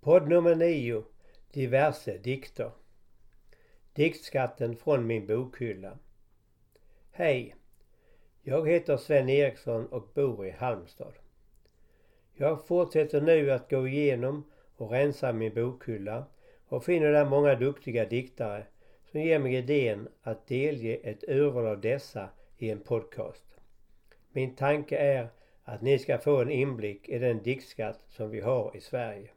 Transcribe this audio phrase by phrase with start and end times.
[0.00, 1.04] Podd nummer 9
[1.52, 2.70] Diverse dikter
[3.92, 5.98] Diktskatten från min bokhylla
[7.10, 7.54] Hej!
[8.42, 11.12] Jag heter Sven Eriksson och bor i Halmstad.
[12.34, 14.44] Jag fortsätter nu att gå igenom
[14.76, 16.24] och rensa min bokhylla
[16.68, 18.66] och finner där många duktiga diktare
[19.10, 22.28] som ger mig idén att delge ett urval av dessa
[22.58, 23.46] i en podcast.
[24.32, 25.28] Min tanke är
[25.64, 29.30] att ni ska få en inblick i den diktskatt som vi har i Sverige.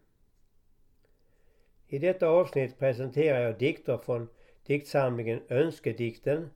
[1.93, 4.29] I detta avsnitt presenterar jag dikter från
[4.65, 6.49] diktsamlingen Önskedikten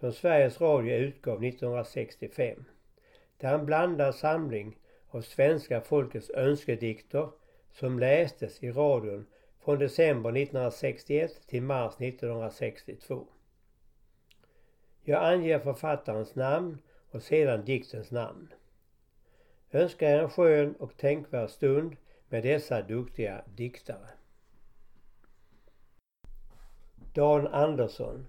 [0.00, 2.64] som Sveriges Radio utgav 1965.
[3.36, 7.28] Det är en blandad samling av svenska folkets önskedikter
[7.72, 9.26] som lästes i radion
[9.60, 13.26] från december 1961 till mars 1962.
[15.02, 16.78] Jag anger författarens namn
[17.10, 18.48] och sedan diktens namn.
[19.72, 21.96] Önskar er en skön och tänkvärd stund
[22.28, 24.19] med dessa duktiga diktare.
[27.12, 28.26] Dan Andersson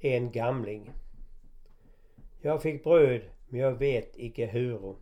[0.00, 0.92] En gamling
[2.40, 4.94] Jag fick bröd men jag vet icke huru.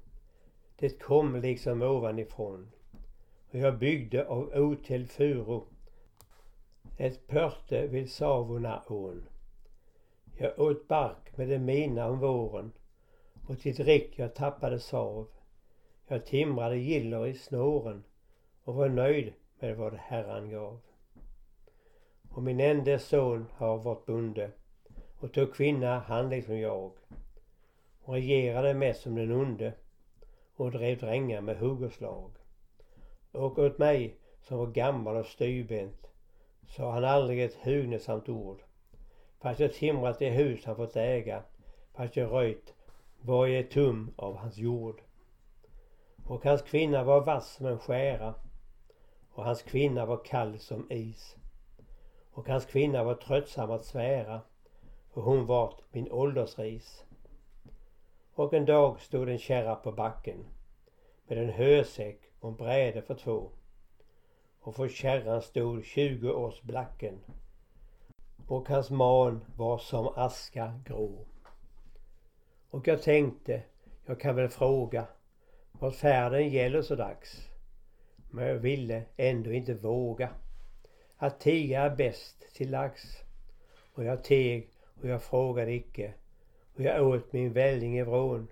[0.79, 2.71] Det kom liksom ovanifrån
[3.51, 5.61] och jag byggde av otäll furu
[6.97, 9.29] ett pörte vid Savonaån.
[10.39, 12.73] Jag åt bark med det mina om våren
[13.47, 15.27] och till drick jag tappade sav.
[16.07, 18.05] Jag timrade giller i snåren
[18.65, 20.81] och var nöjd med vad Herran gav.
[22.37, 24.51] Och min enda son har varit bonde
[25.19, 26.93] och tog kvinna han liksom jag.
[28.03, 29.73] Och regerade mest som den onde
[30.57, 32.31] och drev drängar med hugg och slag.
[33.33, 36.07] Och åt mig som var gammal och styvbent
[36.69, 38.63] sa han aldrig ett hugnesamt ord.
[39.41, 41.43] Fast jag timrat det hus han fått äga,
[41.95, 42.75] fast jag röjt
[43.21, 45.03] varje tum av hans jord.
[46.27, 48.35] Och hans kvinna var vass som en skära
[49.31, 51.37] och hans kvinna var kall som is.
[52.37, 54.41] Och hans kvinna var tröttsam att svära
[55.13, 57.05] och hon vart min åldersris.
[58.35, 60.47] Och en dag stod en kärra på backen
[61.27, 63.51] med en hösäck och en bräde för två.
[64.61, 67.19] Och för kärran stod tjugo års blacken
[68.47, 71.27] och hans man var som aska grå.
[72.71, 73.63] Och jag tänkte,
[74.07, 75.07] jag kan väl fråga
[75.73, 77.49] vad färden gäller så dags.
[78.31, 80.31] Men jag ville ändå inte våga.
[81.17, 83.23] Att tiga är bäst till lags.
[83.93, 86.15] Och jag teg och jag frågade icke.
[86.75, 88.49] Och jag åt min välling i vrån.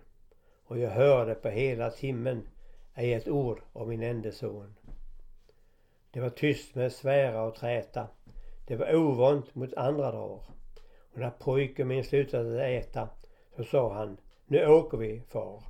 [0.66, 2.48] Och jag hörde på hela timmen
[2.94, 4.75] ej ett ord om min ende son.
[6.10, 8.08] Det var tyst med svära och träta.
[8.66, 10.44] Det var ovant mot andra dagar.
[11.12, 13.08] Och när pojken min slutade äta
[13.56, 15.62] så sa han, nu åker vi far.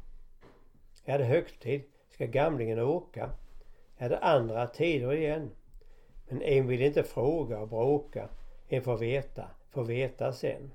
[1.04, 3.30] Är det högtid ska gamlingen åka.
[3.96, 5.50] Är det andra tider igen.
[6.28, 8.28] Men en vill inte fråga och bråka.
[8.68, 10.70] En får veta, får veta sen.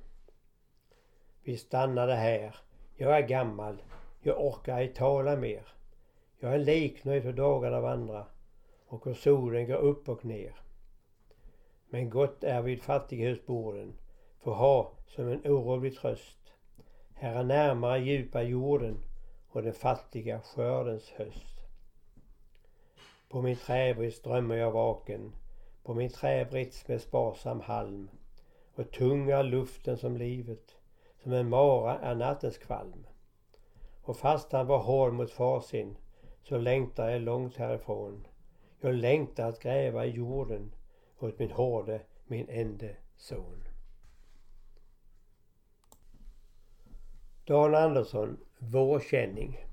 [1.43, 2.55] Vi stannade här.
[2.95, 3.81] Jag är gammal.
[4.21, 5.67] Jag orkar ej tala mer.
[6.39, 8.25] Jag är liknöjd för dagarna vandra
[8.87, 10.55] och hur solen går upp och ner.
[11.89, 13.93] Men gott är vid fattighusborden
[14.39, 16.39] få ha som en orolig tröst
[17.21, 18.97] här är närmare djupa jorden
[19.49, 21.58] och den fattiga skördens höst.
[23.29, 25.35] På min träbrits drömmer jag vaken,
[25.83, 28.09] på min träbrits med sparsam halm
[28.75, 30.75] och tunga luften som livet,
[31.23, 33.07] som en mara är nattens kvalm.
[34.01, 35.97] Och fast han var hård mot far sin,
[36.43, 38.27] så längtar jag långt härifrån.
[38.81, 40.71] Jag längtar att gräva i jorden
[41.19, 43.63] åt min hårde, min ende son.
[47.45, 49.65] Dan Andersson, Vårkänning.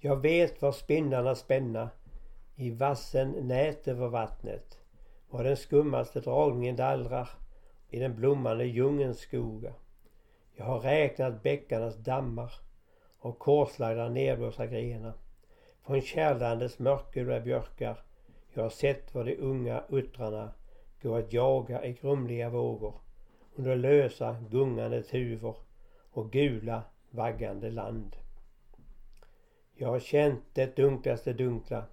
[0.00, 1.90] Jag vet var spindlarna spänna
[2.60, 4.78] i vassen nät över vattnet.
[5.30, 7.28] Var den skummaste dragningen dallrar
[7.90, 9.72] i den blommande djungelns skogar.
[10.56, 12.52] Jag har räknat bäckarnas dammar
[13.18, 15.12] och korslagda nerblåsta grenar.
[15.82, 17.98] Från kärlandes mörkgula björkar.
[18.52, 20.52] Jag har sett var de unga uttrarna
[21.02, 22.94] går att jaga i grumliga vågor
[23.54, 25.56] under lösa gungande tuvor
[26.10, 28.16] och gula vaggande land.
[29.74, 31.84] Jag har känt det dunklaste dunkla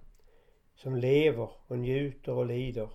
[0.76, 2.88] som lever och njuter och lider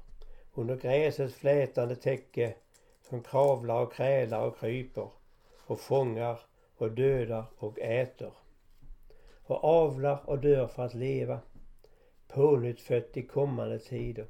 [0.53, 2.55] under gräsets flätande täcke
[3.01, 5.09] som kravlar och krälar och kryper
[5.57, 6.39] och fångar
[6.77, 8.31] och dödar och äter
[9.43, 11.39] och avlar och dör för att leva
[12.27, 14.25] pånyttfött i kommande tider.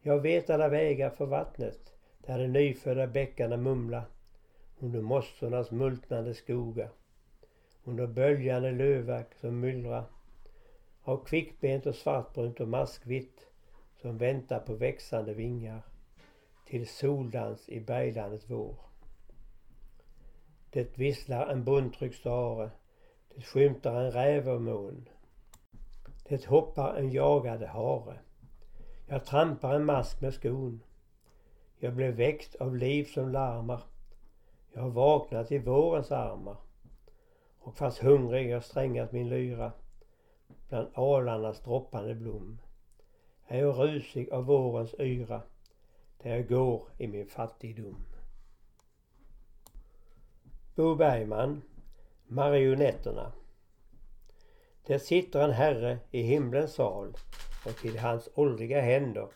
[0.00, 4.04] Jag vet alla vägar för vattnet där de nyfödda bäckarna mumlar
[4.78, 6.88] under mossornas multnande skogar,
[7.84, 10.04] under böljande lövverk som myllrar
[11.06, 13.46] av kvickbent och svartbrunt och maskvitt
[14.00, 15.82] som väntar på växande vingar
[16.66, 18.76] till soldans i berglandet vår.
[20.70, 22.70] Det visslar en bunttryck stare,
[23.34, 25.08] det skymtar en räv och.
[26.28, 28.18] Det hoppar en jagade hare.
[29.06, 30.82] Jag trampar en mask med skon.
[31.78, 33.82] Jag blev väckt av liv som larmar.
[34.72, 36.56] Jag har vaknat i vårens armar.
[37.58, 39.72] Och fast hungrig jag strängat min lyra
[40.68, 42.58] bland alarnas droppande blom
[43.46, 45.42] är jag rusig av vårens yra
[46.22, 47.96] där jag går i min fattigdom.
[50.74, 51.62] Bo Bergman,
[52.26, 53.32] Marionetterna.
[54.86, 57.16] Där sitter en herre i himlens sal
[57.66, 59.28] och till hans åldriga händer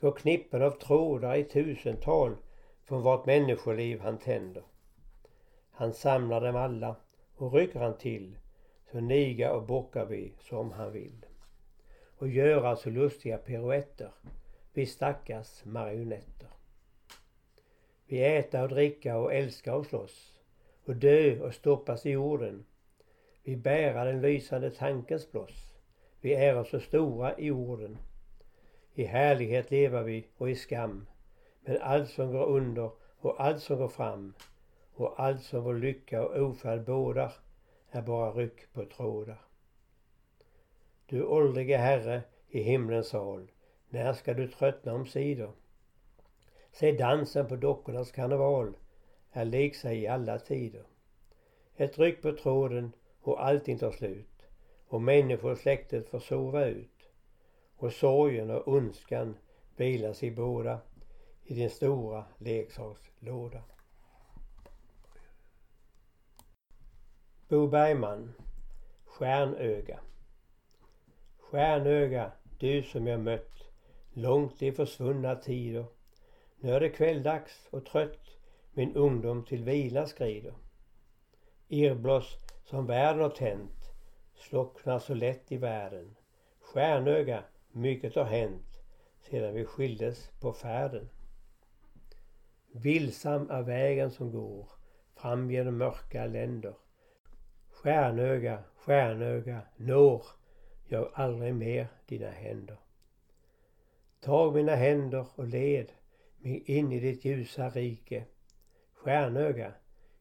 [0.00, 2.36] går knippen av trådar i tusental
[2.84, 4.62] från vart människoliv han tänder.
[5.70, 6.96] Han samlar dem alla
[7.36, 8.38] och rycker han till
[8.92, 11.26] så niga och bockar vi som han vill.
[12.16, 14.10] Och göra så lustiga piruetter,
[14.72, 16.48] vi stackars marionetter.
[18.06, 20.40] Vi äta och dricka och älska och slåss
[20.84, 22.64] och dö och stoppas i jorden.
[23.42, 25.74] Vi bära den lysande tankens bloss.
[26.20, 27.98] Vi är så stora i orden.
[28.94, 31.06] I härlighet lever vi och i skam.
[31.60, 34.34] Men allt som går under och allt som går fram
[34.94, 37.32] och allt som vår lycka och ofärd bådar
[37.92, 39.40] är bara ryck på trådar.
[41.06, 43.50] Du åldrige Herre i himlens sal,
[43.88, 45.52] när ska du tröttna omsider?
[46.72, 48.76] Se dansen på dockornas karneval
[49.32, 50.84] är lik sig i alla tider.
[51.76, 54.42] Ett ryck på tråden och allting tar slut
[54.86, 57.10] och människosläktet får sova ut
[57.76, 59.36] och sorgen och ondskan
[59.76, 60.78] vilar sig båda
[61.44, 63.62] i din stora leksakslåda.
[67.52, 68.34] Bo Bergman
[69.04, 70.00] Stjärnöga
[71.38, 73.70] Stjärnöga, du som jag mött
[74.12, 75.84] långt i försvunna tider.
[76.60, 78.38] Nu är det kvälldags och trött
[78.72, 80.54] min ungdom till vila skrider.
[81.68, 83.92] Irrbloss som världen har tänt
[84.34, 86.16] slocknar så lätt i världen.
[86.60, 88.82] Stjärnöga, mycket har hänt
[89.20, 91.08] sedan vi skildes på färden.
[92.70, 94.68] Vilsam är vägen som går
[95.14, 96.74] fram genom mörka länder.
[97.82, 100.22] Stjärnöga, stjärnöga, når
[100.84, 102.76] jag aldrig mer dina händer.
[104.20, 105.92] Tag mina händer och led
[106.38, 108.24] mig in i ditt ljusa rike.
[108.92, 109.72] Stjärnöga,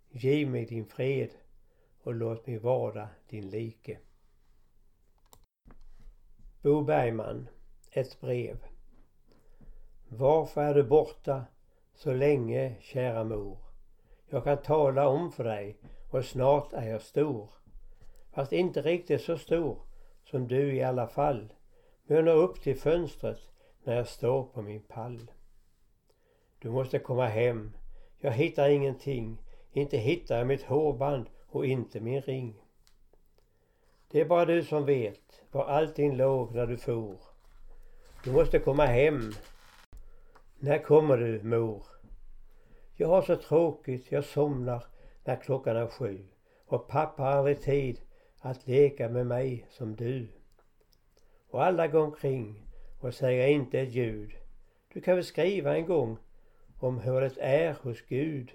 [0.10, 1.30] giv mig din fred
[2.04, 3.98] och låt mig vara din like.
[6.62, 7.48] Bo Bergman,
[7.92, 8.58] ett brev.
[10.08, 11.46] Varför är du borta
[11.94, 13.58] så länge, kära mor?
[14.30, 15.78] Jag kan tala om för dig
[16.12, 17.50] och snart är jag stor.
[18.32, 19.78] Fast inte riktigt så stor
[20.24, 21.54] som du i alla fall.
[22.04, 23.40] Men jag når upp till fönstret
[23.84, 25.32] när jag står på min pall.
[26.60, 27.72] Du måste komma hem.
[28.20, 29.38] Jag hittar ingenting.
[29.72, 32.56] Inte hittar jag mitt hårband och inte min ring.
[34.12, 37.18] Det är bara du som vet var allting låg när du for.
[38.24, 39.32] Du måste komma hem.
[40.60, 41.84] När kommer du, mor?
[42.96, 44.86] Jag har så tråkigt, jag somnar
[45.24, 46.26] när klockan är sju
[46.66, 48.02] och pappa har aldrig tid
[48.40, 50.28] att leka med mig som du.
[51.50, 52.64] Och alla går omkring
[53.00, 54.32] och säger inte ett ljud.
[54.94, 56.18] Du kan väl skriva en gång
[56.80, 58.52] om hur det är hos Gud.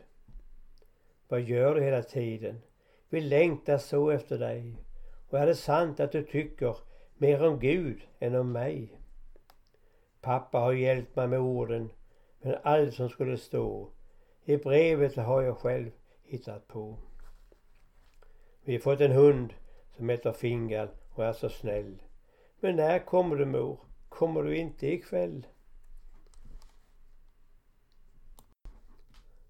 [1.28, 2.62] Vad gör du hela tiden?
[3.08, 4.76] Vi längtar så efter dig.
[5.28, 6.76] Och är det sant att du tycker
[7.16, 9.00] mer om Gud än om mig?
[10.20, 11.90] Pappa har hjälpt mig med orden,
[12.40, 13.90] men allt som skulle stå
[14.44, 15.90] i brevet har jag själv
[16.26, 16.98] hittat på.
[18.64, 19.54] Vi har fått en hund
[19.96, 22.02] som heter Fingal och är så snäll.
[22.60, 23.80] Men när kommer du mor?
[24.08, 25.46] Kommer du inte ikväll?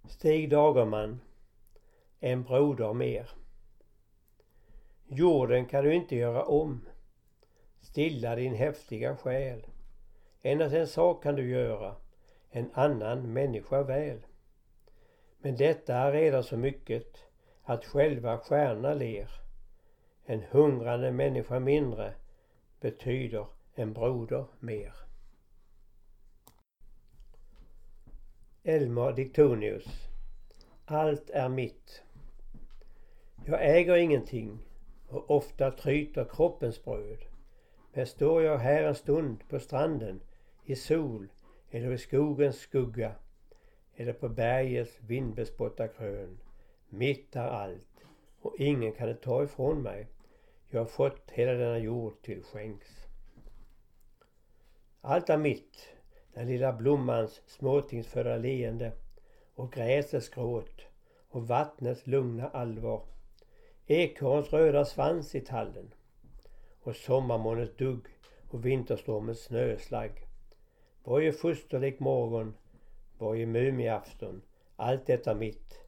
[0.08, 1.20] Stig Dagerman
[2.20, 3.30] En broder mer
[5.08, 6.88] Jorden kan du inte göra om.
[7.80, 9.66] Stilla din häftiga själ.
[10.42, 11.96] Endast en sak kan du göra.
[12.50, 14.20] En annan människa väl.
[15.46, 17.16] Men detta är redan så mycket
[17.62, 19.30] att själva stjärnorna ler.
[20.24, 22.12] En hungrande människa mindre
[22.80, 24.94] betyder en broder mer.
[28.62, 29.84] Elmer Diktonius
[30.84, 32.02] Allt är mitt.
[33.44, 34.58] Jag äger ingenting
[35.08, 37.24] och ofta tryter kroppens bröd.
[37.92, 40.20] Men står jag här en stund på stranden
[40.64, 41.28] i sol
[41.70, 43.14] eller i skogens skugga
[43.96, 46.38] eller på bergets vindbespotta krön.
[46.88, 48.04] Mitt är allt
[48.40, 50.06] och ingen kan det ta ifrån mig.
[50.68, 53.06] jag har fått hela denna jord till skänks.
[55.00, 55.88] Allt är mitt,
[56.34, 58.92] den lilla blommans småtingsfödda leende
[59.54, 60.82] och gräsets gråt
[61.28, 63.02] och vattnets lugna allvar.
[63.86, 65.94] Ekorrens röda svans i tallen
[66.82, 68.06] och sommarmånens dugg
[68.50, 70.26] och vinterstormens snöslagg.
[71.04, 72.54] Varje fosterlik morgon,
[73.18, 74.42] var ju mumieafton,
[74.76, 75.80] allt detta mitt,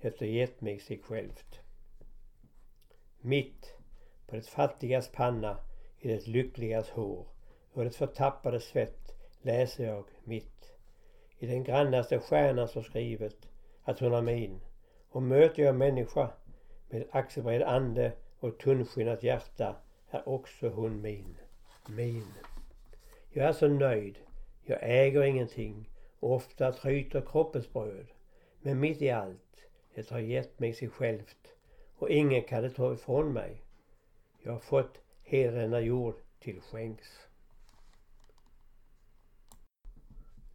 [0.00, 1.60] det har gett mig sig självt.
[3.20, 3.74] Mitt
[4.26, 5.58] på det fattigas panna,
[5.98, 7.26] i det lyckligas hår
[7.72, 10.72] och det förtappade svett läser jag mitt.
[11.38, 13.48] I den grannaste stjärnan så skrivet
[13.82, 14.60] att hon är min.
[15.10, 16.30] Och möter jag människa
[16.88, 19.76] med axelbred ande och tunnskinnat hjärta
[20.10, 21.36] är också hon min.
[21.88, 22.26] Min.
[23.30, 24.18] Jag är så nöjd.
[24.64, 28.06] Jag äger ingenting och ofta tryter kroppens bröd.
[28.60, 29.56] Men mitt i allt,
[29.94, 31.48] det har gett mig sig självt
[31.96, 33.62] och ingen kan det ta ifrån mig.
[34.42, 37.08] Jag har fått hela denna jord till skänks.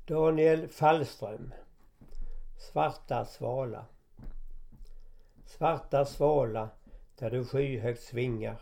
[0.05, 1.53] Daniel Fallström
[2.58, 3.86] Svarta svala
[5.46, 6.70] Svarta svala
[7.15, 8.62] där du skyhögt svingar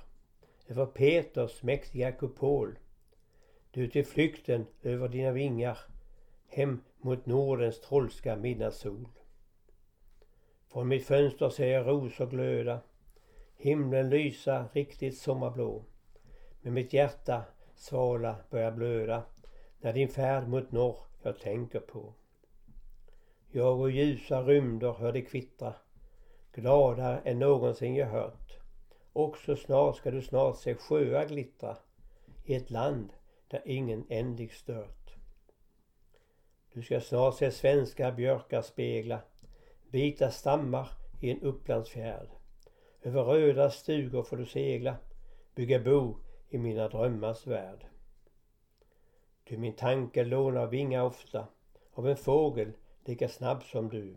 [0.67, 2.79] över Peters mäktiga kupol.
[3.71, 5.79] Du till flykten över dina vingar
[6.47, 9.07] hem mot Nordens trolska midnattssol.
[10.67, 12.79] Från mitt fönster ser jag rosor glöda,
[13.57, 15.85] himlen lysa riktigt sommarblå.
[16.61, 17.43] Men mitt hjärta
[17.75, 19.23] svala börjar blöda
[19.79, 22.13] när din färd mot norr jag tänker på.
[23.51, 25.73] Jag och ljusa rymder hör det kvittra,
[26.53, 28.59] gladare än någonsin jag hört.
[29.13, 31.77] Också snart ska du snart se sjöar glittra
[32.45, 33.13] i ett land
[33.47, 35.00] där ingen ändlig stört.
[36.73, 39.19] Du ska snart se svenska björkar spegla
[39.91, 42.27] vita stammar i en upplandsfjärd.
[43.01, 44.97] Över röda stugor får du segla,
[45.55, 46.15] bygga bo
[46.49, 47.85] i mina drömmars värld.
[49.49, 51.47] Ty min tanke lånar vingar ofta
[51.93, 52.71] av en fågel
[53.05, 54.15] lika snabb som du.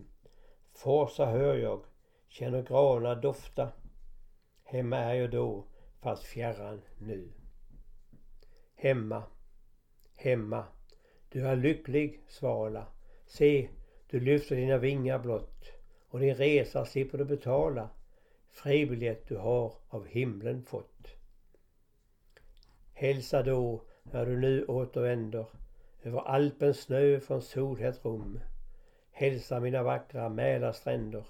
[0.72, 1.84] Forsa hör jag,
[2.28, 3.68] känner granar dofta.
[4.64, 5.64] Hemma är jag då,
[6.00, 7.32] fast fjärran nu.
[8.74, 9.22] Hemma,
[10.16, 10.64] hemma,
[11.34, 12.86] du är lycklig svala.
[13.26, 13.68] Se,
[14.10, 15.72] du lyfter dina vingar blott
[16.08, 17.88] och din resa slipper du betala.
[18.50, 21.08] Fribiljett du har av himlen fått.
[22.92, 25.46] Hälsa då när du nu återvänder
[26.02, 28.40] över Alpens snö från solhett Rom.
[29.10, 31.24] Hälsa mina vackra Mälarstränder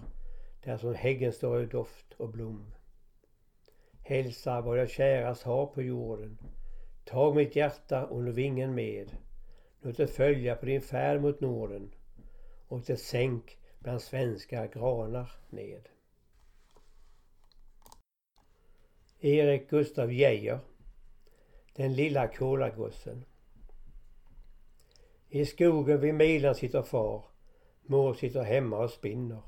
[0.64, 2.74] där som häggen står i doft och blom.
[4.02, 6.38] Hälsa vad jag kärast har på jorden.
[7.04, 9.10] Tag mitt hjärta under vingen med.
[9.86, 11.90] Låt det följa på din färd mot Norden
[12.68, 15.88] och det sänk bland svenska granar ned.
[19.20, 20.60] Erik Gustav Geijer
[21.76, 23.24] den lilla kolagossen.
[25.28, 27.24] I skogen vid milen sitter far.
[27.82, 29.42] Mor sitter hemma och spinner.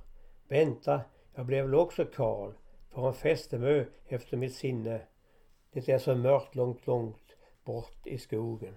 [0.48, 1.00] Vänta,
[1.34, 2.52] jag blev väl också karl.
[2.90, 5.00] För en fästemö efter mitt sinne.
[5.72, 8.74] Det är så mörkt långt, långt bort i skogen.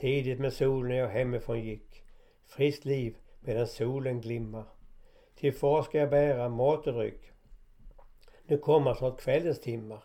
[0.00, 2.02] Tidigt med solen när jag hemifrån gick.
[2.46, 4.64] Friskt liv medan solen glimmar.
[5.34, 7.32] Till far ska jag bära mat och dryck.
[8.46, 10.04] Nu kommer snart kvällens timmar.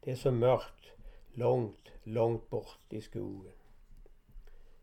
[0.00, 0.92] Det är så mörkt
[1.32, 3.52] långt, långt bort i skogen.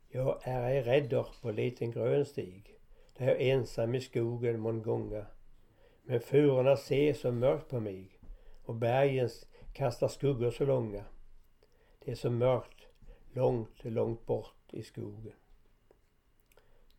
[0.09, 2.75] Jag är ej rädder på liten grön stig,
[3.17, 5.25] där jag ensam i skogen mån gånga.
[6.03, 8.19] Men furorna ser så mörkt på mig
[8.65, 9.29] och bergen
[9.73, 11.03] kastar skuggor så långa.
[12.05, 12.72] Det är så mörkt,
[13.33, 15.33] långt, långt bort i skogen.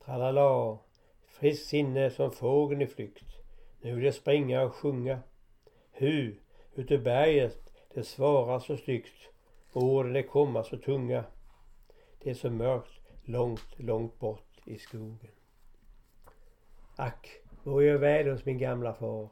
[0.04, 0.78] Tralala,
[1.26, 3.24] friskt sinne som fågeln i flykt.
[3.80, 5.20] Nu vill jag springa och sjunga.
[5.92, 6.36] Hu,
[6.74, 9.30] ute berget, det svarar så styggt.
[9.72, 11.24] Orden det komma så tunga.
[12.22, 15.30] Det är så mörkt långt, långt bort i skogen.
[16.96, 17.28] Ack,
[17.62, 19.28] vore jag väl hos min gamla far.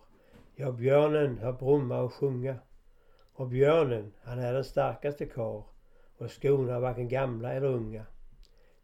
[0.54, 2.56] Ja, björnen har brumma och sjunga.
[3.34, 5.71] Och björnen, han är den starkaste kar
[6.22, 8.06] och skorna varken gamla eller unga.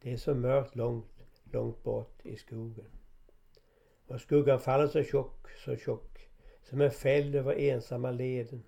[0.03, 2.91] Det är så mörkt långt, långt bort i skogen.
[4.07, 6.29] Och skuggan faller så tjock, så tjock
[6.63, 8.63] som en fäll över ensamma leden.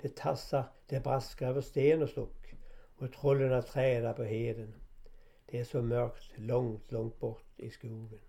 [0.00, 2.54] Det tassar, det braskar över sten och stock
[2.98, 4.74] och trollen träda på heden.
[5.46, 8.20] Det är så mörkt långt, långt bort i skogen.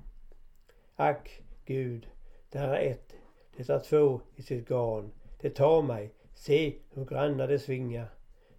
[0.96, 2.08] Ack, Gud,
[2.50, 3.14] där är ett,
[3.56, 5.12] det är två i sitt garn.
[5.40, 8.08] Det tar mig, se hur grannar det svingar.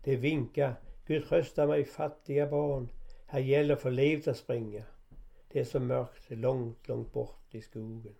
[0.04, 0.74] Det vinkar,
[1.06, 2.88] Gud trösta mig fattiga barn.
[3.26, 4.84] Här gäller för livet att springa.
[5.48, 8.14] Det är så mörkt långt, långt bort i skogen.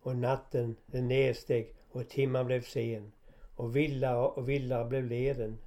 [0.00, 3.12] Och natten den nedsteg och timman blev sen
[3.56, 5.58] och villare och villare blev leden.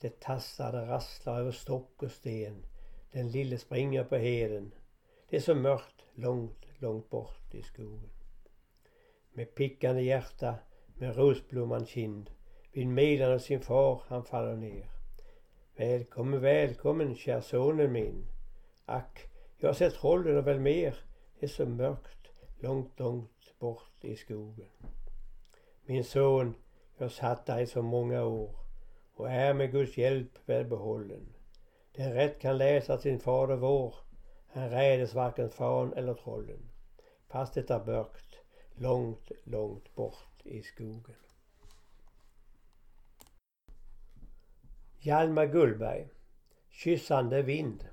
[0.00, 2.66] Det tassade rasslar över stock och sten.
[3.12, 4.74] Den lille springer på heden.
[5.28, 8.10] Det är så mörkt långt, långt bort i skogen.
[9.32, 10.54] Med pickande hjärta,
[10.94, 12.30] med rosblomman kind,
[12.72, 14.93] vid milan av sin far han faller ner.
[15.76, 18.26] Välkommen, välkommen, kära sonen min.
[18.84, 20.96] Ack, jag har sett trollen och väl mer.
[21.38, 24.70] Det är så mörkt, långt, långt bort i skogen.
[25.84, 26.54] Min son,
[26.98, 28.56] jag satt där i så många år
[29.14, 31.34] och är med Guds hjälp välbehållen.
[31.92, 33.94] Den rätt kan läsa sin fader vår.
[34.46, 36.70] Han rädes varken fan eller trollen.
[37.28, 38.38] Fast det är mörkt,
[38.74, 41.23] långt, långt bort i skogen.
[45.04, 46.08] Hjalmar Gullberg
[46.70, 47.84] Kyssande vind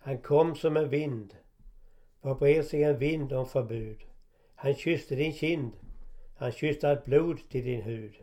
[0.00, 1.36] Han kom som en vind
[2.20, 3.98] var bred sig en vind om förbud.
[4.54, 5.72] Han kysste din kind.
[6.36, 8.14] Han kysste allt blod till din hud.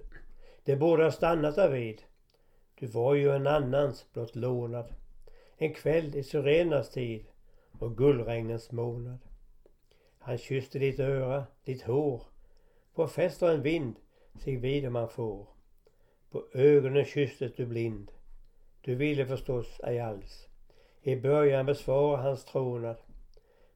[0.64, 2.02] Det borde ha stannat därvid.
[2.80, 4.94] Du var ju en annans blott lånad.
[5.58, 7.26] En kväll i syrenas tid
[7.80, 9.20] och gullregnens månad.
[10.20, 12.24] Han kysste ditt öra, ditt hår.
[12.96, 13.96] På fest en vind
[14.40, 15.55] sig vid om man får.
[16.36, 18.12] På ögonen kysstes du blind.
[18.82, 20.48] Du ville förstås ej alls.
[21.02, 22.96] I början besvara hans trånad.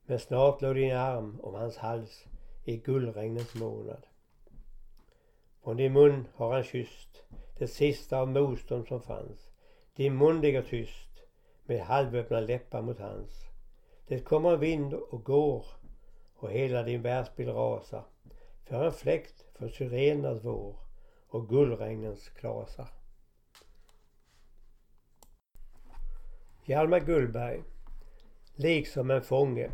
[0.06, 2.26] Men snart låg din arm om hans hals
[2.64, 4.06] i guldregnens månad.
[5.64, 7.24] Från din mun har han kysst
[7.58, 9.50] det sista av motstånd som fanns.
[9.96, 11.24] Din mun ligger tyst
[11.66, 13.32] med halvöppna läppar mot hans.
[14.08, 15.66] Det kommer en vind och går
[16.36, 18.04] och hela din världsbild rasar
[18.64, 20.89] för en fläkt för syrenernas vår
[21.30, 22.88] och gullregnens klasar.
[26.66, 27.64] Hjalmar Gullberg
[28.56, 29.72] Liksom en fånge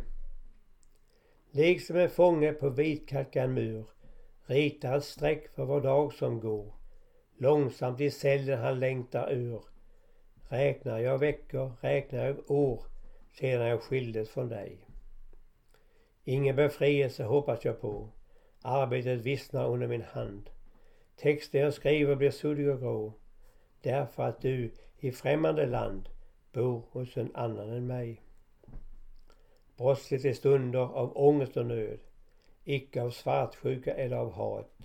[1.50, 3.86] Liksom en fånge på vitkalkad mur
[4.46, 6.74] ritar ett streck för var dag som går.
[7.38, 9.62] Långsamt i cellen han längtar ur.
[10.48, 12.82] Räknar jag veckor, räknar jag år
[13.32, 14.86] sedan jag skildes från dig.
[16.24, 18.08] Ingen befrielse hoppas jag på.
[18.62, 20.50] Arbetet vissnar under min hand.
[21.16, 23.12] Texten jag skriver blir suddig och grå.
[23.80, 26.08] Därför att du i främmande land
[26.52, 28.22] bor hos en annan än mig.
[29.76, 31.98] Brottsligt i stunder av ångest och nöd,
[32.64, 34.78] icke av svartsjuka eller av hat,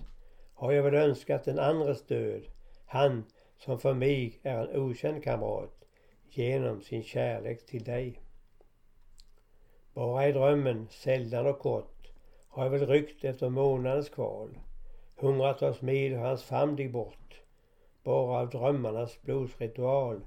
[0.54, 2.42] har jag väl önskat den andres död,
[2.86, 3.24] han
[3.58, 5.86] som för mig är en okänd kamrat,
[6.30, 8.22] genom sin kärlek till dig.
[9.94, 12.12] Bara i drömmen, sällan och kort,
[12.48, 14.58] har jag väl ryckt efter månadens kval.
[15.22, 17.42] Hundratals mil har hans famn dig bort.
[18.04, 20.22] Bara av drömmarnas blodsritual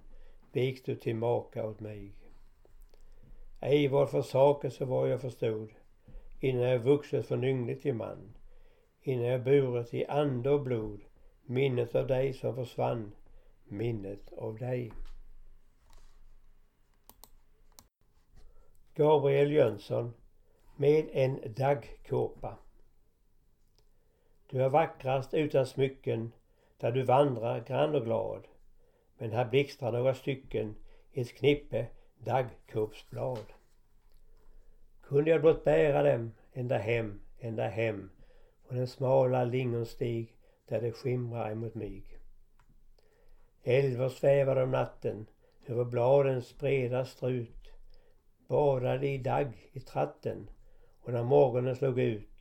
[0.52, 2.12] viks du till maka åt mig.
[3.60, 5.72] Ej vad för saker så var jag förstod,
[6.40, 8.34] innan jag vuxit från ynglig till man,
[9.02, 11.00] innan jag burit i ande och blod
[11.46, 13.12] minnet av dig som försvann,
[13.64, 14.92] minnet av dig.
[18.94, 20.14] Gabriel Jönsson
[20.76, 22.58] med en daggkåpa.
[24.54, 26.32] Du är vackrast utan smycken
[26.76, 28.46] där du vandrar grann och glad.
[29.18, 30.74] Men här blixtrar några stycken
[31.12, 31.86] i ett knippe
[32.18, 33.52] daggkåpsblad.
[35.02, 38.10] Kunde jag blott bära dem ända hem, ända hem
[38.68, 40.36] på den smala lingonstig
[40.68, 42.18] där det skimrar emot mig.
[43.62, 45.26] Älvor svävar om natten
[45.66, 47.72] över bladens breda strut
[48.48, 50.50] badade i dagg i tratten
[51.00, 52.33] och när morgonen slog ut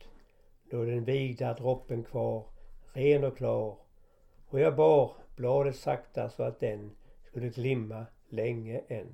[0.70, 2.44] låg den vigda droppen kvar,
[2.92, 3.76] ren och klar
[4.54, 6.90] och jag bar bladet sakta så att den
[7.22, 9.06] skulle glimma länge än.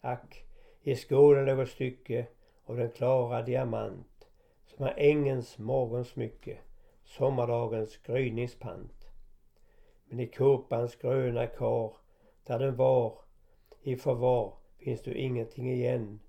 [0.00, 0.44] Ack,
[0.82, 2.26] i skålen låg ett stycke
[2.64, 4.28] av den klara diamant
[4.66, 6.58] som är ängens morgonsmycke,
[7.04, 9.08] sommardagens gryningspant.
[10.04, 11.96] Men i kåpans gröna kar,
[12.44, 13.18] där den var
[13.82, 16.20] i förvar, finns du ingenting igen.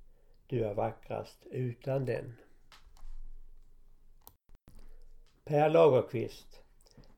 [0.47, 2.33] Du är vackrast utan den.
[5.45, 6.61] Per Lagerkvist.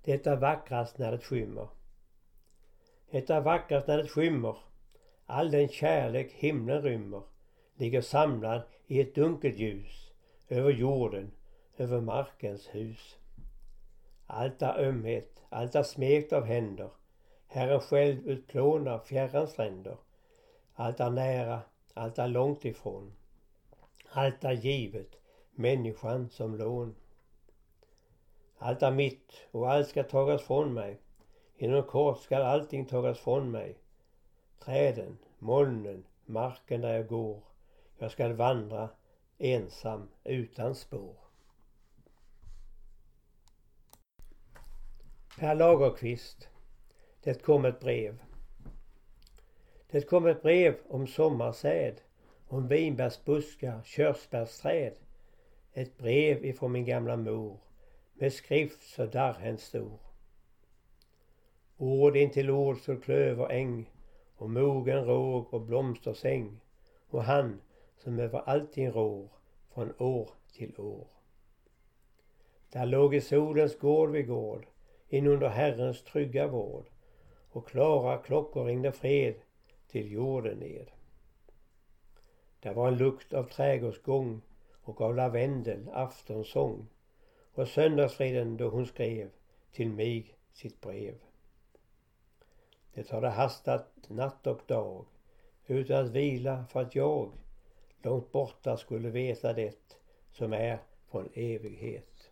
[0.03, 1.67] Det är vackrast när det skymmer.
[3.11, 4.57] Det är vackrast när det skymmer.
[5.25, 7.21] All den kärlek himlen rymmer
[7.75, 10.11] ligger samlad i ett dunkelt ljus
[10.49, 11.31] över jorden,
[11.77, 13.17] över markens hus.
[14.25, 16.89] Allt är ömhet, allt är smekt av händer.
[17.47, 19.97] Herren själv utplånar fjärran stränder.
[20.73, 21.61] Allt är nära,
[21.93, 23.13] allt är långt ifrån.
[24.09, 25.15] Allt är givet,
[25.51, 26.95] människan som lån.
[28.59, 30.97] Allt är mitt och allt ska tagas från mig.
[31.57, 33.77] Inom kort skall allting tagas från mig.
[34.59, 37.41] Träden, molnen, marken där jag går.
[37.97, 38.89] Jag skall vandra
[39.37, 41.15] ensam utan spår.
[45.39, 46.47] Per Lagerqvist.
[47.23, 48.23] Det kom ett brev.
[49.91, 52.01] Det kom ett brev om sommarsäd,
[52.47, 54.93] om vinbärsbuskar, körsbärsträd.
[55.73, 57.57] Ett brev ifrån min gamla mor
[58.19, 59.99] med skrift så darrhen stor.
[61.77, 63.91] Ord intill ord så klöveräng
[64.35, 66.59] och mogen råg och blomstersäng
[67.09, 67.61] och han
[67.97, 69.29] som över allting rår
[69.73, 71.07] från år till år.
[72.69, 74.65] Där låg i solens gård vid gård
[75.09, 76.89] in under Herrens trygga vård
[77.49, 79.35] och klara klockor ringde fred
[79.87, 80.91] till jorden ned.
[82.59, 84.41] Där var en lukt av trädgårdsgång
[84.81, 86.87] och av lavendel aftonsång
[87.57, 89.29] och söndagsfriden då hon skrev
[89.71, 91.15] till mig sitt brev.
[92.93, 95.05] Det hade hastat natt och dag
[95.65, 97.31] utan att vila för att jag
[98.01, 99.99] långt borta skulle veta det
[100.31, 100.79] som är
[101.11, 102.31] från evighet.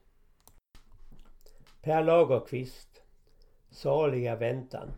[1.82, 3.02] Per Lagerkvist.
[3.70, 4.92] Saliga väntan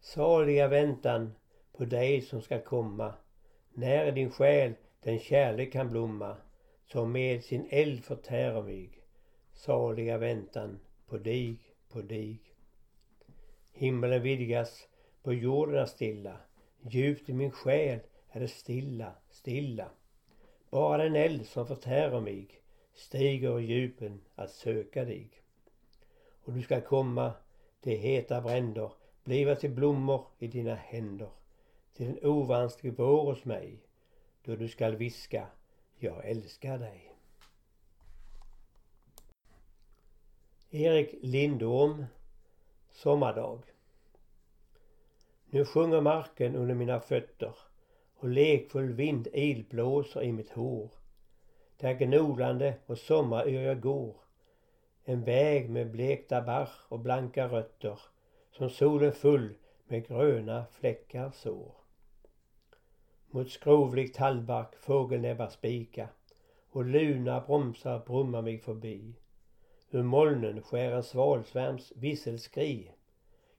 [0.00, 1.34] Saliga väntan
[1.72, 3.14] på dig som ska komma
[3.72, 6.36] när din själ den kärlek kan blomma
[6.92, 8.90] som med sin eld förtära mig.
[9.52, 11.56] Saliga väntan på dig,
[11.88, 12.40] på dig.
[13.72, 14.88] Himmelen vidgas,
[15.22, 16.36] på jorden är stilla.
[16.80, 19.90] Djupt i min själ är det stilla, stilla.
[20.70, 22.48] Bara den eld som förtärer mig
[22.94, 25.30] stiger i djupen att söka dig.
[26.44, 27.32] Och du ska komma,
[27.80, 28.92] till heta bränder,
[29.24, 31.30] bliva till blommor i dina händer.
[31.92, 33.78] Till en ovansklig vår hos mig,
[34.44, 35.46] då du skall viska,
[35.98, 37.14] jag älskar dig.
[40.70, 42.06] Erik Lindorm
[42.90, 43.62] Sommardag
[45.46, 47.54] Nu sjunger marken under mina fötter
[48.14, 50.90] och lekfull vind ilblåser i mitt hår.
[51.76, 54.16] Där gnolande och sommaryr jag går.
[55.04, 58.00] En väg med blekta barr och blanka rötter
[58.50, 59.54] som solen full
[59.86, 61.77] med gröna fläckar sår.
[63.30, 66.08] Mot skrovlig tallbark fågelnäbbar spika
[66.70, 69.14] och luna bromsar brummar mig förbi.
[69.90, 72.90] Ur molnen skär en svalsvärms visselskri.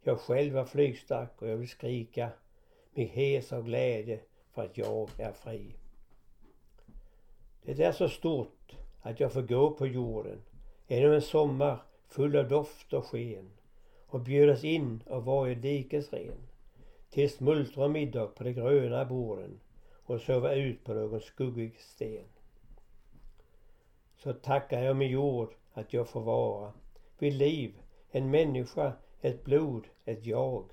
[0.03, 2.29] Jag själv är flygstark och jag vill skrika
[2.93, 4.19] mig hes av glädje
[4.53, 5.75] för att jag är fri.
[7.61, 10.41] Det är så stort att jag får gå på jorden
[10.87, 13.51] ännu en sommar full av doft och sken
[14.07, 16.48] och bjudas in av varje dikes ren
[17.09, 19.59] till smultron och middag på de gröna borden
[20.05, 22.25] och sova ut på någon skuggig sten.
[24.17, 26.73] Så tackar jag min jord att jag får vara
[27.17, 27.79] vid liv,
[28.11, 30.65] en människa, ett blod, ett jag.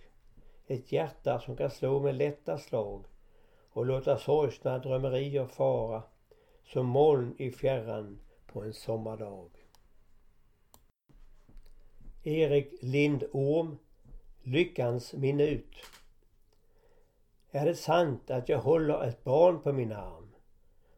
[0.66, 3.04] Ett hjärta som kan slå med lätta slag
[3.70, 6.02] och låta sorgsna drömmerier fara
[6.64, 9.50] som moln i fjärran på en sommardag.
[12.22, 13.76] Erik Lindorm
[14.42, 15.76] Lyckans minut
[17.50, 20.34] är det sant att jag håller ett barn på min arm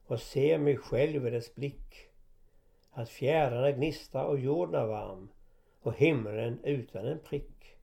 [0.06, 2.08] och ser mig själv i dess blick?
[2.90, 5.28] Att fjädrarna gnistrar och jorden är varm
[5.82, 7.76] och himlen utan en prick.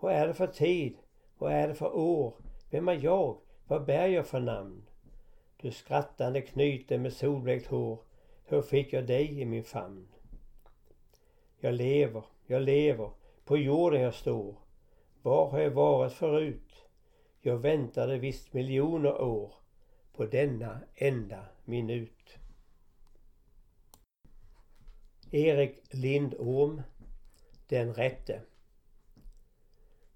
[0.00, 0.96] Vad är det för tid?
[1.38, 2.34] Vad är det för år?
[2.70, 3.38] Vem är jag?
[3.66, 4.82] Vad bär jag för namn?
[5.60, 7.98] Du skrattande knyte med solblekt hår.
[8.44, 10.08] Hur fick jag dig i min famn?
[11.60, 13.10] Jag lever, jag lever,
[13.44, 14.54] på jorden jag står.
[15.22, 16.83] Var har jag varit förut?
[17.46, 19.54] Jag väntade visst miljoner år
[20.12, 22.38] på denna enda minut.
[25.30, 26.82] Erik Lindorm
[27.68, 28.40] Den rätte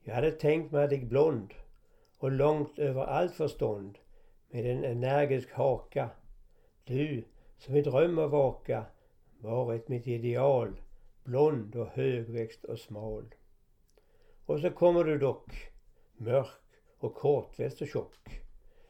[0.03, 1.55] Jag hade tänkt mig dig blond
[2.19, 3.99] och långt över allt förstånd
[4.51, 6.11] med en energisk haka.
[6.85, 7.25] Du
[7.59, 8.85] som i drömmar vaka
[9.39, 10.81] varit mitt ideal
[11.25, 13.35] blond och högväxt och smal.
[14.47, 15.53] Och så kommer du dock,
[16.17, 16.68] mörk
[16.99, 18.43] och kortväxt och tjock,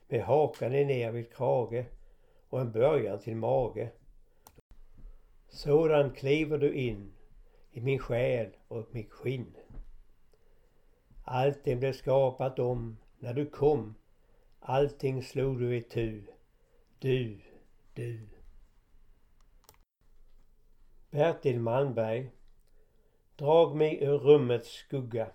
[0.09, 1.85] med hakan i ner vid krage
[2.49, 3.91] och en början till mage.
[5.49, 7.13] Sådan kliver du in
[7.71, 9.57] i min själ och mitt skinn.
[11.25, 13.95] Allting blev skapat om när du kom.
[14.61, 16.23] Allting slog du i tu.
[16.99, 17.41] Du,
[17.95, 18.29] du.
[21.11, 22.31] Bertil Malmberg
[23.39, 25.31] Drag mig ur rummets skugga.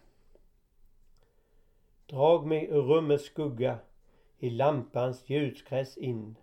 [2.05, 3.77] Drag mig ur rummets skugga
[4.39, 6.35] i lampans ljuskrets in.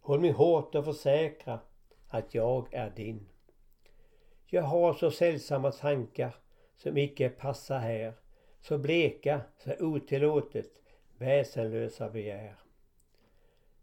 [0.00, 1.60] Håll mig hårt och försäkra
[2.08, 3.26] att jag är din.
[4.46, 6.34] Jag har så sällsamma tankar
[6.76, 8.12] som icke passar här.
[8.60, 10.70] Så bleka, så otillåtet,
[11.18, 12.54] väsenlösa begär.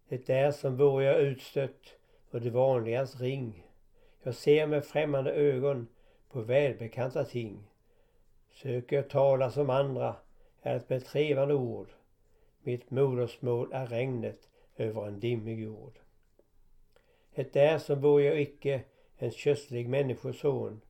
[0.08, 1.96] Det är som vore jag utstött
[2.32, 3.68] ur det vanligas ring
[4.28, 5.88] jag ser med främmande ögon
[6.30, 7.64] på välbekanta ting.
[8.52, 10.16] Söker jag tala som andra
[10.68, 11.88] är ett betrevande ord.
[12.64, 16.00] Mitt modersmål är regnet över en dimmig jord.
[17.36, 18.84] Det är som vore jag icke
[19.18, 20.82] en köstlig människoson.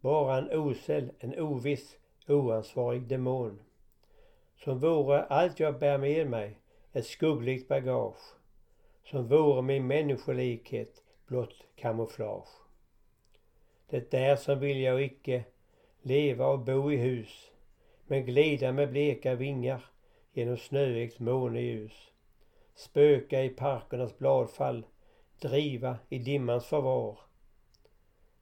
[0.00, 1.98] Bara en osel, en oviss,
[2.28, 3.62] oansvarig demon.
[4.56, 6.58] Som vore allt jag bär med mig
[6.92, 8.34] ett skuggligt bagage.
[9.04, 12.48] Som vore min människolikhet blott kamouflage.
[13.90, 15.44] Det är som vill jag icke
[16.02, 17.51] leva och bo i hus
[18.06, 19.84] men glida med bleka vingar
[20.32, 22.12] genom snöigt måneljus.
[22.74, 24.86] Spöka i parkernas bladfall,
[25.40, 27.18] driva i dimmans förvar.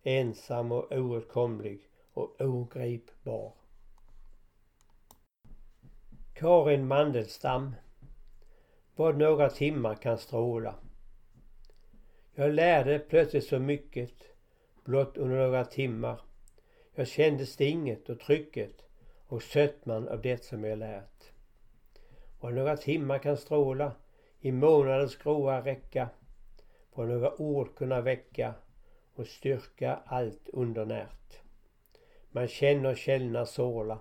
[0.03, 3.53] Ensam och oåtkomlig och ogripbar.
[6.35, 7.75] Karin Mandelstam
[8.97, 10.75] Vad några timmar kan stråla.
[12.35, 14.13] Jag lärde plötsligt så mycket
[14.85, 16.21] blott under några timmar.
[16.95, 18.90] Jag kände stinget och trycket
[19.31, 21.33] och sötman av det som jag lärt.
[22.41, 23.93] Vad några timmar kan stråla
[24.41, 26.09] i månadens gråa räcka
[26.93, 28.55] vad några ord kunna väcka
[29.15, 31.41] och styrka allt undernärt.
[32.31, 33.99] Man känner källorna sorla,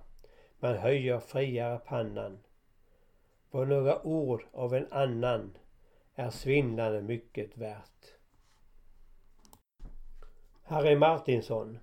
[0.59, 2.39] man höjer friare pannan.
[3.51, 5.57] Vad några ord av en annan
[6.15, 8.13] är svindlande mycket värt.
[10.63, 11.79] Harry Martinsson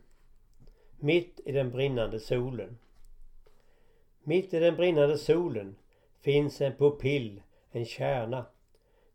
[0.98, 2.78] Mitt i den brinnande solen
[4.28, 5.76] mitt i den brinnande solen
[6.20, 8.46] finns en pupill, en kärna,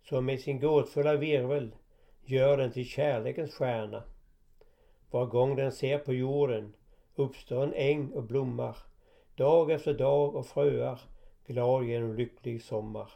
[0.04, 1.72] som med sin gåtfulla virvel
[2.24, 4.04] gör den till kärlekens stjärna.
[5.10, 6.74] Var gång den ser på jorden
[7.16, 8.78] uppstår en äng och blommar,
[9.36, 11.00] dag efter dag och fröar,
[11.46, 13.10] glad genom lycklig sommar.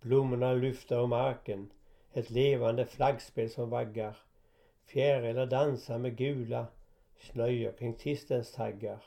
[0.00, 1.72] Blommorna lyfter om marken,
[2.12, 4.16] ett levande flaggspel som vaggar.
[4.84, 6.66] Fjärilar dansar med gula
[7.16, 8.98] snöjor kring tistens taggar.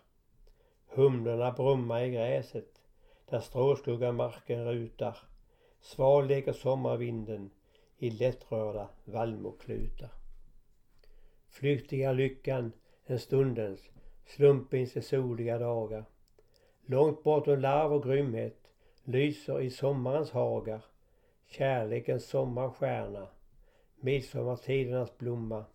[0.88, 2.82] Humlorna brummar i gräset,
[3.30, 5.17] där stråskugga marken rutar.
[5.80, 7.50] Sval leker sommarvinden
[7.97, 10.10] i lättrörda vallmoklutar.
[11.50, 12.71] Flyktiga lyckan
[13.06, 13.89] en stundens,
[14.26, 16.06] slumpens soliga dagar.
[16.86, 18.71] Långt bortom larv och grymhet
[19.04, 20.82] lyser i sommarens hagar
[21.47, 23.28] kärlekens sommarstjärna,
[24.00, 25.65] midsommartidernas blomma.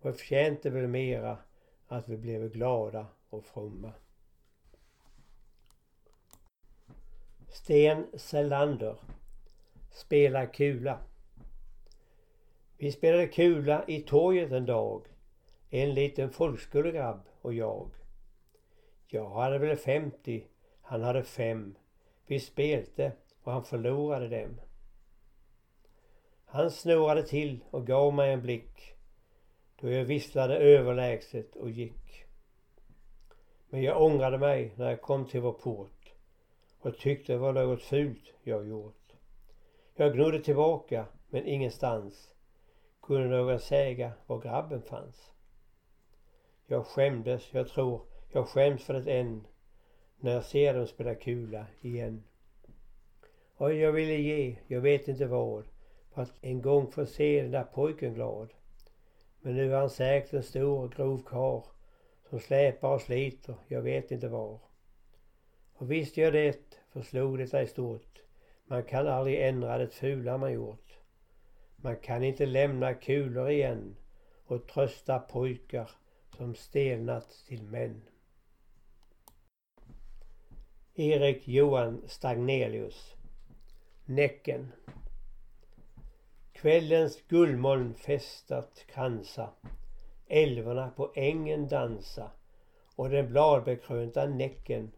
[0.00, 1.38] Vad förtjänte väl mera
[1.86, 3.92] att vi blev glada och fromma.
[7.52, 8.96] Sten Selander
[9.90, 10.98] Spela kula
[12.78, 15.06] Vi spelade kula i torget en dag.
[15.70, 17.90] En liten folkskolegrabb och jag.
[19.06, 20.46] Jag hade väl 50,
[20.82, 21.74] han hade fem.
[22.26, 24.60] Vi spelte och han förlorade dem.
[26.44, 28.94] Han snurrade till och gav mig en blick
[29.80, 32.24] då jag visslade överlägset och gick.
[33.70, 35.99] Men jag ångrade mig när jag kom till vår port
[36.80, 39.12] och tyckte det var något fult jag gjort.
[39.94, 42.32] Jag gnodde tillbaka men ingenstans
[43.02, 45.30] kunde någon säga var grabben fanns.
[46.66, 49.46] Jag skämdes, jag tror jag skäms för det än
[50.20, 52.24] när jag ser dem spela kula igen.
[53.56, 55.64] Och jag ville ge, jag vet inte vad,
[56.14, 58.48] för att en gång få se den där pojken glad.
[59.40, 61.64] Men nu är han säkert en stor grov kar
[62.30, 64.69] som släpar och sliter, jag vet inte var.
[65.80, 68.22] Och visst gör det, förslog det sig stort.
[68.66, 70.98] Man kan aldrig ändra det fula man gjort.
[71.76, 73.96] Man kan inte lämna kulor igen
[74.44, 75.90] och trösta pojkar
[76.36, 78.02] som stelnat till män.
[80.94, 83.14] Erik Johan Stagnelius
[84.04, 84.72] Näcken
[86.52, 89.50] Kvällens guldmoln fästat kransa
[90.26, 92.30] Älvorna på ängen dansa
[92.96, 94.92] och den bladbekrönta näcken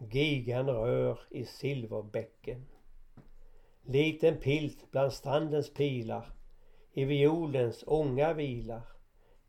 [0.00, 2.66] Gigan rör i silverbäcken.
[3.82, 6.26] Liten pilt bland strandens pilar
[6.92, 8.82] i violens ånga vilar.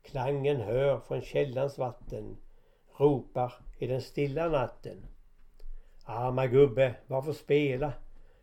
[0.02, 2.36] Klangen hör från källans vatten
[2.98, 5.06] ropar i den stilla natten.
[6.04, 7.92] Arma gubbe, varför spela?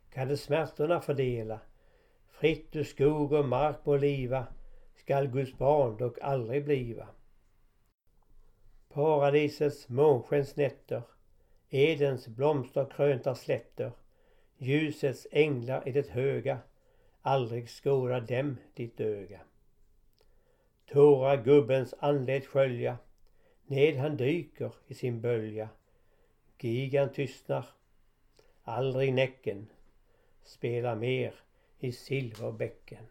[0.09, 1.59] Kan det smärtorna fördela?
[2.27, 4.45] Fritt ur skog och mark må liva
[4.95, 7.07] skall Guds barn dock aldrig bliva.
[8.89, 11.01] Paradisets månskensnätter
[11.69, 13.91] Edens blomsterkrönta slätter,
[14.57, 16.59] ljusets änglar i det höga,
[17.21, 19.39] aldrig skådar dem ditt öga.
[20.85, 22.97] Tårar gubbens anled skölja,
[23.65, 25.69] ned han dyker i sin bölja.
[26.59, 27.65] Gigan tystnar,
[28.63, 29.67] aldrig näcken,
[30.43, 31.33] spelar mer
[31.79, 33.05] i silverbäcken.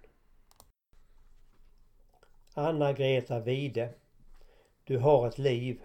[2.54, 3.94] Anna-Greta Wide
[4.84, 5.82] Du har ett liv.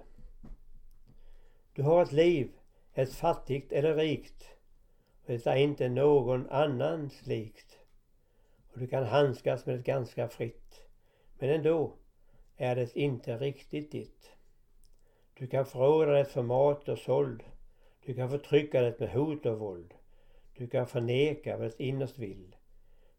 [1.74, 2.52] Du har ett liv,
[2.94, 4.50] ett fattigt eller rikt.
[5.26, 7.80] Det är inte någon annans likt.
[8.74, 10.82] Och du kan handskas med det ganska fritt.
[11.40, 11.94] Men ändå
[12.58, 14.32] är det inte riktigt ditt.
[15.34, 17.44] Du kan förråda det för mat och såld.
[18.06, 19.94] Du kan förtrycka det med hot och våld.
[20.58, 22.56] Du kan förneka vad det innerst vill.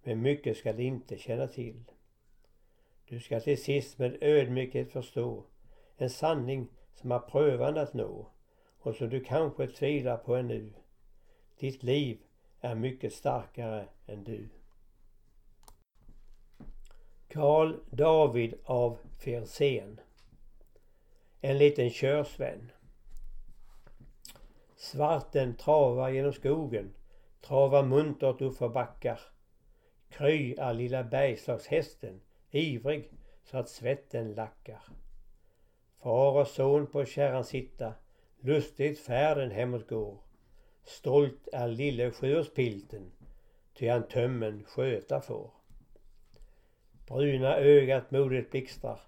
[0.02, 1.84] Men mycket ska det inte känna till.
[3.08, 5.44] Du ska till sist med ödmjukhet förstå
[5.96, 8.32] en sanning som är prövande att nå
[8.82, 10.72] och som du kanske tvivlar på ännu.
[11.58, 12.18] Ditt liv
[12.60, 14.48] är mycket starkare än du.
[17.28, 20.00] Karl David av Fersen
[21.40, 22.72] En liten körsvän
[24.76, 26.94] Svarten travar genom skogen,
[27.40, 29.20] travar muntert uppför backar.
[30.08, 33.10] Kry är lilla bergslagshästen, ivrig
[33.44, 34.82] så att svetten lackar.
[36.02, 37.94] Far och son på kärran sitta,
[38.44, 40.18] lustigt färden hemåt går.
[40.84, 43.12] Stolt är lille skörspilten,
[43.74, 45.50] ty han tömmen sköta får.
[47.06, 49.00] Bruna ögat modigt blixtrar,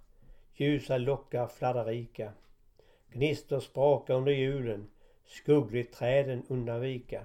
[0.55, 2.33] ljusa lockar fladdrarika.
[3.12, 4.90] Gnistor sprakar under hjulen,
[5.27, 7.25] skuggligt träden undanvika.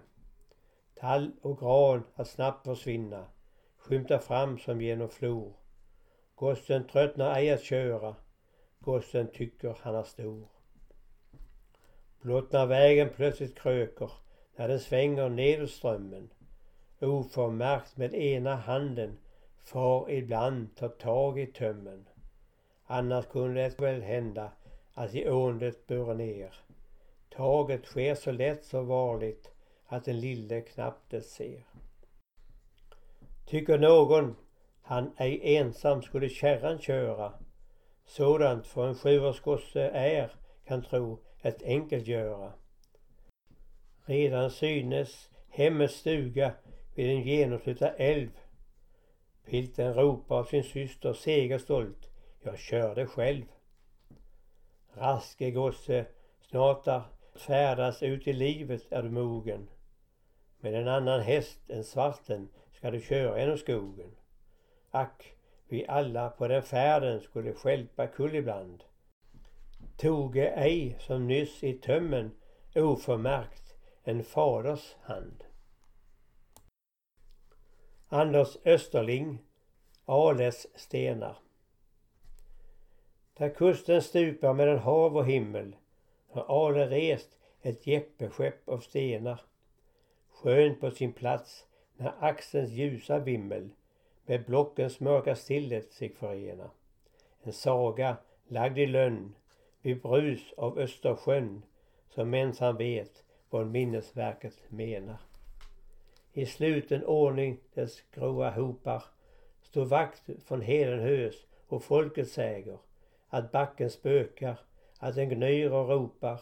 [0.96, 3.26] Tall och gran att snabbt försvinna,
[3.78, 5.54] skymtar fram som genom flor.
[6.36, 8.16] Gossen tröttnar ej att köra,
[8.80, 10.59] gossen tycker han är stor.
[12.22, 14.12] Blott när vägen plötsligt kröker,
[14.56, 16.30] när den svänger nedåt strömmen,
[17.02, 19.18] oförmärkt med ena handen
[19.58, 22.10] far ibland ta tag i tömmen.
[22.86, 24.52] Annars kunde det väl hända
[24.94, 26.56] att i åndet bör ner.
[27.30, 29.52] Taget sker så lätt så varligt
[29.86, 31.64] att den lille knappt det ser.
[33.46, 34.36] Tycker någon
[34.82, 37.34] han ej ensam skulle kärran köra.
[38.06, 40.32] Sådant för en sjuårsgosse är,
[40.66, 42.54] kan tro, ett enkelt göra.
[44.06, 46.54] Redan synes hemmets stuga
[46.96, 48.30] vid en genomsluttad älv.
[49.46, 52.10] Pilten ropar av sin syster segerstolt.
[52.42, 53.46] Jag körde själv.
[54.94, 56.06] Raske gosse,
[56.42, 56.88] snart
[57.36, 59.70] färdas ut i livet är du mogen.
[60.60, 64.12] Med en annan häst än svarten ska du köra genom skogen.
[64.92, 65.34] Ack,
[65.68, 68.84] vi alla på den färden skulle skälpa kull ibland.
[70.00, 72.32] Toge ej som nyss i tömmen
[72.76, 75.44] oförmärkt en faders hand.
[78.08, 79.38] Anders Österling
[80.06, 81.38] Ales stenar
[83.34, 85.76] Där kusten stupar mellan hav och himmel
[86.28, 89.42] har Ale rest ett jeppeskepp av stenar.
[90.30, 91.66] Skönt på sin plats
[91.98, 93.70] när axelns ljusa vimmel
[94.26, 96.72] med blockens mörka stillhet sig förena.
[97.44, 99.36] En saga lagd i lönn
[99.82, 101.62] vid brus av Östersjön
[102.10, 105.18] som ensam vet vad minnesverket menar.
[106.34, 109.04] I sluten ordning dess gråa hopar
[109.62, 111.36] står vakt från Hedenhös
[111.68, 112.78] och folket säger
[113.30, 114.60] att backen spökar,
[115.00, 116.42] att den gnyr och ropar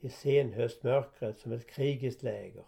[0.00, 2.64] i senhöstmörkret som ett krigiskt läger.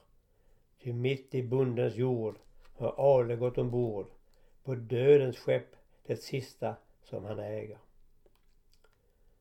[0.83, 2.39] Ty mitt i bondens jord
[2.77, 4.07] har Ale gått ombord
[4.65, 7.79] på dödens skepp, det sista som han äger.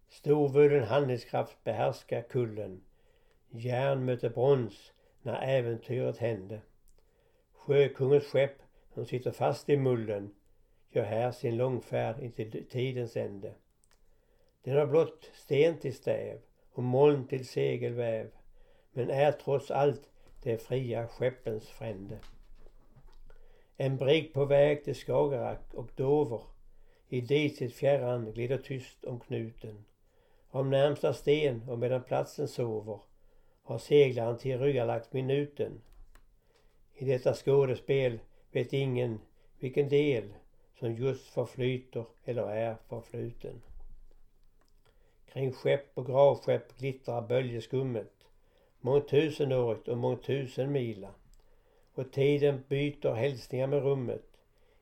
[0.09, 2.81] Storvulen handlingskraft behärskar kullen.
[3.49, 6.61] Järn möter brons när äventyret hände.
[7.51, 8.61] Sjökungens skepp
[8.93, 10.35] som sitter fast i mullen
[10.91, 13.53] gör här sin långfärd intill tidens ände.
[14.63, 16.39] Den har blott sten till stäv
[16.71, 18.31] och moln till segelväv
[18.91, 20.09] men är trots allt
[20.43, 22.19] de fria skeppens frände.
[23.77, 26.41] En brigg på väg till Skagerrak och Dover
[27.09, 29.85] i diset fjärran glider tyst om knuten.
[30.51, 32.99] Om närmsta sten och medan platsen sover
[33.63, 35.81] har seglaren tillryggalagt minuten.
[36.93, 38.19] I detta skådespel
[38.51, 39.19] vet ingen
[39.59, 40.23] vilken del
[40.79, 43.62] som just förflyter eller är förfluten.
[45.25, 48.13] Kring skepp och gravskepp glittrar böljeskummet
[48.81, 51.10] mångtusenårigt och mångtusenmila.
[51.93, 54.25] och tiden byter hälsningar med rummet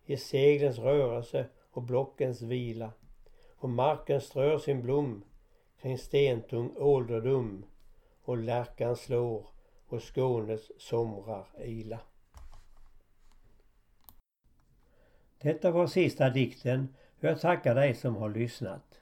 [0.06, 2.92] i seglens rörelse och blockens vila
[3.58, 5.24] och marken strör sin blom
[5.82, 7.66] kring stentung ålderdom
[8.22, 9.48] och lärkan slår
[9.88, 12.00] och Skånes somrar ila.
[15.42, 19.02] Detta var sista dikten och jag tackar dig som har lyssnat.